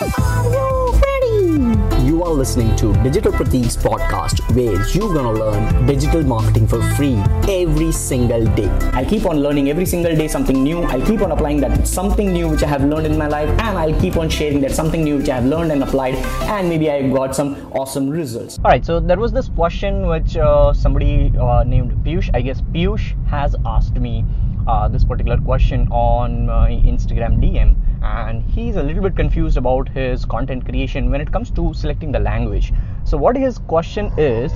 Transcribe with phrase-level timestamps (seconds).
[0.00, 2.06] Are you ready?
[2.06, 7.16] You are listening to Digital Pratik's podcast where you're gonna learn digital marketing for free
[7.48, 8.68] every single day.
[8.94, 10.82] I'll keep on learning every single day something new.
[10.82, 13.76] I'll keep on applying that something new which I have learned in my life and
[13.76, 16.14] I'll keep on sharing that something new which I have learned and applied
[16.54, 18.60] and maybe I got some awesome results.
[18.64, 22.60] All right, so there was this question which uh, somebody uh, named Piyush, I guess
[22.60, 24.24] Piyush has asked me
[24.68, 29.88] uh, this particular question on my Instagram DM, and he's a little bit confused about
[29.88, 32.72] his content creation when it comes to selecting the language.
[33.04, 34.52] So, what his question is,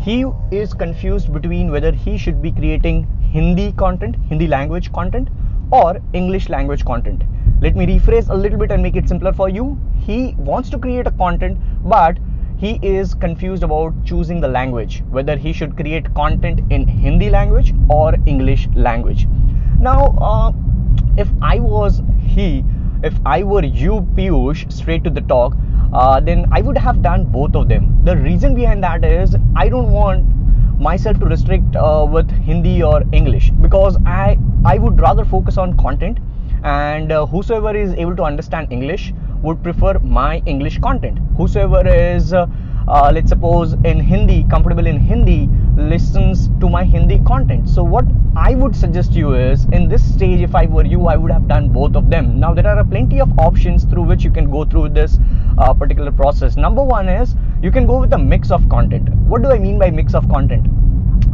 [0.00, 5.28] he is confused between whether he should be creating Hindi content, Hindi language content,
[5.70, 7.22] or English language content.
[7.60, 9.78] Let me rephrase a little bit and make it simpler for you.
[10.00, 12.18] He wants to create a content, but
[12.56, 17.72] he is confused about choosing the language, whether he should create content in Hindi language
[17.88, 19.28] or English language.
[19.80, 20.52] Now, uh,
[21.16, 22.64] if I was he,
[23.02, 25.56] if I were you, Piyush, straight to the talk,
[25.92, 28.00] uh, then I would have done both of them.
[28.04, 30.24] The reason behind that is I don't want
[30.80, 35.76] myself to restrict uh, with Hindi or English because I I would rather focus on
[35.76, 36.18] content
[36.64, 41.18] and uh, whosoever is able to understand English would prefer my English content.
[41.36, 42.32] Whosoever is
[42.87, 47.67] uh, uh, let's suppose in Hindi, comfortable in Hindi, listens to my Hindi content.
[47.67, 48.05] So, what
[48.35, 51.47] I would suggest you is in this stage, if I were you, I would have
[51.47, 52.39] done both of them.
[52.39, 55.19] Now, there are plenty of options through which you can go through this
[55.57, 56.55] uh, particular process.
[56.55, 59.09] Number one is you can go with a mix of content.
[59.27, 60.67] What do I mean by mix of content?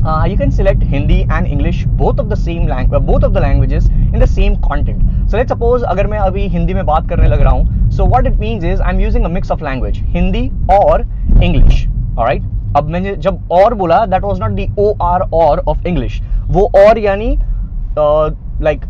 [0.06, 3.40] Uh, you can select Hindi and English both of the same language both of the
[3.40, 7.28] languages in the same content so let's suppose अगर मैं अभी हिंदी में बात करने
[7.28, 10.52] लग रहा हूँ so what it means is I'm using a mix of language Hindi
[10.70, 11.06] or
[11.42, 12.42] English alright
[12.78, 16.22] अब मैंने जब और बोला that was not the O R or of English
[16.56, 17.38] वो और यानी
[17.98, 18.86] like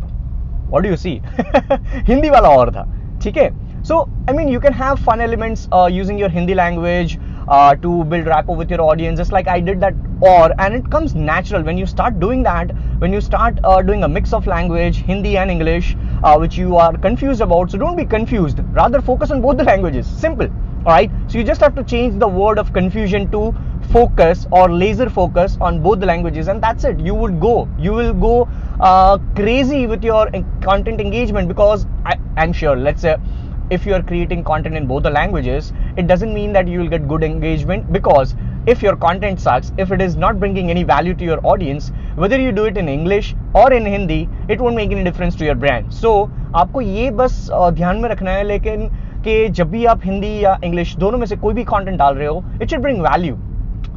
[0.71, 1.19] what do you see
[2.07, 2.85] Hindi वाला और था
[3.23, 3.49] ठीक है
[3.83, 7.17] so I mean you can have fun elements uh, using your Hindi language
[7.48, 10.90] uh, to build rapport with your audience just like I did that or and it
[10.90, 11.62] comes natural.
[11.62, 15.36] When you start doing that when you start uh, doing a mix of language Hindi
[15.38, 18.60] and English uh, which you are confused about so don't be confused.
[18.72, 20.06] Rather focus on both the languages.
[20.06, 20.48] Simple
[20.86, 23.54] all right so you just have to change the word of confusion to
[23.92, 27.00] focus or laser focus on both the languages and that's it.
[27.00, 27.68] You would go.
[27.78, 28.48] You will go
[28.80, 30.30] uh, crazy with your
[30.62, 33.16] content engagement because I, i'm sure let's say
[33.69, 36.91] if you are creating content in both the languages it doesn't mean that you will
[36.93, 38.35] get good engagement because
[38.73, 42.39] if your content sucks if it is not bringing any value to your audience whether
[42.39, 43.33] you do it in english
[43.63, 46.13] or in hindi it won't make any difference to your brand so
[46.55, 47.35] आपको ये बस
[47.75, 48.87] ध्यान में रखना है लेकिन
[49.23, 52.27] कि जब भी आप हिंदी या इंग्लिश दोनों में से कोई भी कंटेंट डाल रहे
[52.27, 53.46] हो it should bring value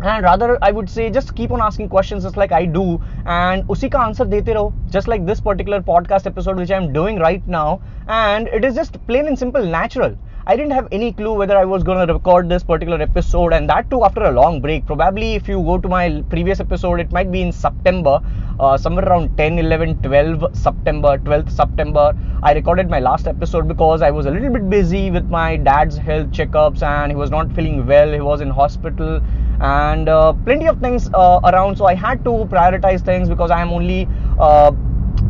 [0.01, 3.63] and rather i would say just keep on asking questions just like i do and
[3.69, 7.47] usi ka answer dete raho just like this particular podcast episode which i'm doing right
[7.47, 7.79] now.
[8.07, 10.17] And it is just plain and simple natural
[10.47, 13.69] I didn't have any clue whether I was going to record this particular episode, and
[13.69, 14.87] that too after a long break.
[14.87, 18.19] Probably, if you go to my previous episode, it might be in September,
[18.59, 22.15] uh, somewhere around 10, 11, 12 September, 12th September.
[22.41, 25.95] I recorded my last episode because I was a little bit busy with my dad's
[25.95, 28.11] health checkups, and he was not feeling well.
[28.11, 29.21] He was in hospital,
[29.59, 31.77] and uh, plenty of things uh, around.
[31.77, 34.07] So I had to prioritize things because I am only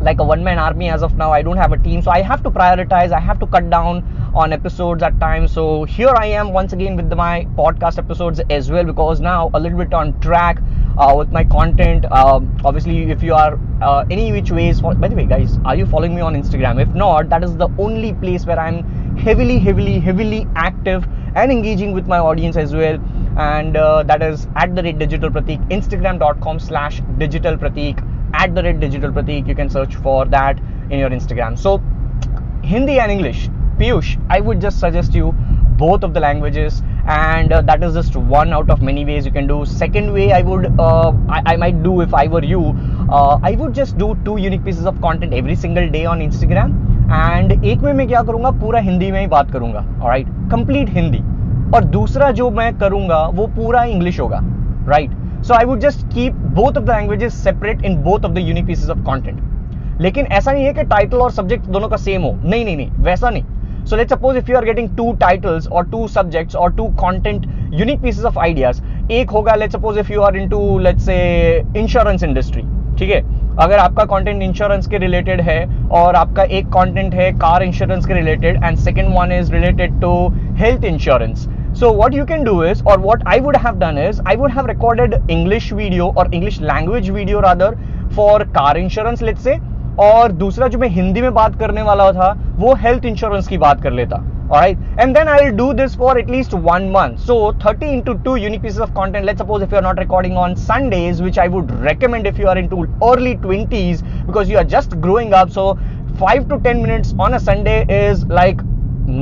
[0.00, 2.20] like a one man army as of now i don't have a team so i
[2.20, 4.02] have to prioritize i have to cut down
[4.34, 5.52] on episodes at times.
[5.52, 9.60] So here i am once again with my podcast episodes as well because now a
[9.60, 10.58] little bit on track
[10.96, 12.06] uh, with my content.
[12.10, 15.86] Uh, obviously if you are uh, any which ways by the way guys are you
[15.86, 16.80] following me on instagram?
[16.80, 18.82] If not that is the only place where i'm
[19.18, 22.98] heavily heavily heavily active and engaging with my audience as well.
[23.36, 28.08] And uh, that is at the rate digital pratik instagram.com slash digital pratik.
[28.34, 30.58] At the red digital pratik you can search for that
[30.90, 31.58] in your instagram.
[31.58, 31.82] So
[32.62, 33.48] hindi and english
[33.82, 35.34] piyush i would just suggest you
[35.82, 39.32] both of the languages and uh, that is just one out of many ways you
[39.32, 42.62] can do second way i would uh, I, I, might do if i were you
[43.10, 46.78] uh, i would just do two unique pieces of content every single day on instagram
[47.12, 51.18] and एक में मैं क्या करूँगा पूरा हिंदी में ही बात करूँगा right complete Hindi
[51.76, 54.40] और दूसरा जो मैं करूँगा वो पूरा इंग्लिश होगा
[54.88, 55.10] right
[55.46, 58.66] so I would just keep both of the languages separate in both of the unique
[58.66, 62.32] pieces of content लेकिन ऐसा नहीं है कि टाइटल और सब्जेक्ट दोनों का सेम हो
[62.44, 63.44] नहीं नहीं नहीं वैसा नहीं
[63.90, 67.46] so let's suppose if you are getting two titles और टू सब्जेक्ट्स और two content
[67.74, 68.82] unique pieces of ideas
[69.12, 71.16] एक होगा let's suppose if you are into let's say
[71.76, 72.62] insurance industry
[72.98, 73.20] ठीक है?
[73.60, 78.14] अगर आपका कंटेंट इंश्योरेंस के रिलेटेड है और आपका एक कंटेंट है कार इंश्योरेंस के
[78.14, 80.12] related and second one is related to
[80.62, 84.20] health insurance So what you can do is, or what I would have done is,
[84.26, 87.78] I would have recorded English video or English language video rather
[88.10, 89.54] for car insurance let's say.
[90.00, 93.82] और दूसरा जो मैं हिंदी में बात करने वाला था वो हेल्थ इंश्योरेंस की बात
[93.82, 94.16] कर लेता
[94.52, 98.36] right and then I will do this for at least one month so thirty into two
[98.36, 101.48] unique piece of content let suppose if you are not recording on Sundays which I
[101.48, 105.72] would recommend if you are into early twenties because you are just growing up so
[106.20, 108.62] five to ten minutes on a Sunday is like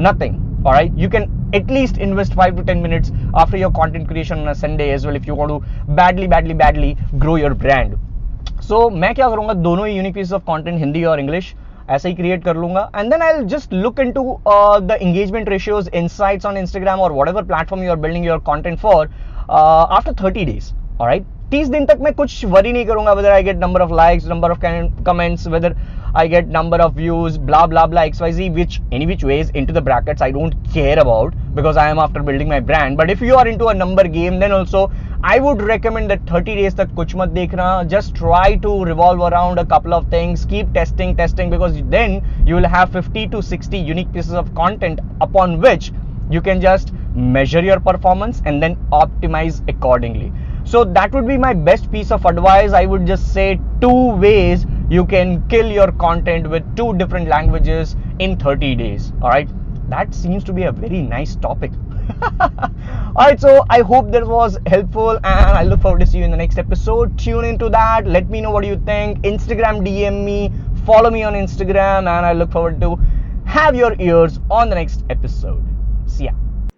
[0.07, 4.47] nothing right you can at least invest five to ten minutes after your content creation on
[4.47, 7.97] a Sunday is well if you want to badly badly badly grow your brand
[8.63, 9.53] so मैं क्या करूँगा?
[9.55, 11.55] दोनों ही unique piece of content Hindi और English
[11.90, 15.90] ऐसे ही create कर लूंगा and then I just look in to the engagement ratios
[15.94, 19.10] insights on Instagram और whatever platform you are building your content for
[19.50, 20.72] after thirty days
[21.02, 24.28] right तीस दिन तक मैं कुछ वरी नहीं करूंगा whether I get number of likes
[24.28, 24.60] number of
[25.06, 25.76] comments weather
[26.16, 29.82] I get number of views, blah blah blah XYZ, which any which ways into the
[29.82, 32.96] brackets I don't care about because I am after building my brand.
[32.96, 34.90] But if you are into a number game, then also
[35.23, 37.87] I would recommend that 30 days tak kuch mat dekhna.
[37.87, 40.47] Just try to revolve around a couple of things.
[40.47, 45.01] Keep testing, testing because then you will have 50 to 60 unique pieces of content
[45.21, 45.93] upon which
[46.31, 50.33] you can just measure your performance and then optimize accordingly.
[50.65, 52.73] So that would be my best piece of advice.
[52.73, 57.95] I would just say two ways you can kill your content with two different languages
[58.21, 59.49] in 30 days all right
[59.89, 61.71] that seems to be a very nice topic
[62.41, 66.25] all right so i hope this was helpful and i look forward to see you
[66.25, 70.25] in the next episode tune into that let me know what you think instagram dm
[70.25, 70.53] me
[70.85, 72.97] follow me on instagram and i look forward to
[73.45, 75.63] have your ears on the next episode
[76.07, 76.33] see ya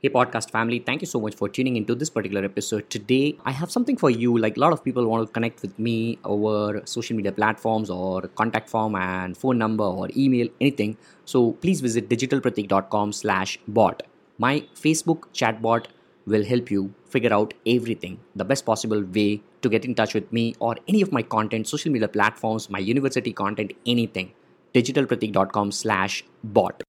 [0.04, 2.90] Hey, podcast family, thank you so much for tuning into this particular episode.
[2.90, 4.36] Today, I have something for you.
[4.36, 8.22] Like a lot of people want to connect with me over social media platforms or
[8.22, 10.96] contact form and phone number or email, anything.
[11.24, 14.02] So please visit digitalpratik.com slash bot.
[14.44, 14.52] My
[14.82, 15.88] Facebook chatbot
[16.32, 16.82] will help you
[17.14, 21.02] figure out everything, the best possible way to get in touch with me or any
[21.02, 24.32] of my content, social media platforms, my university content, anything.
[24.74, 26.24] digitalpratik.com slash
[26.58, 26.80] bot.